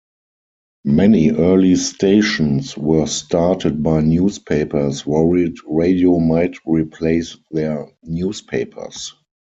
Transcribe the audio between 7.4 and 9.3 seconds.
their newspapers.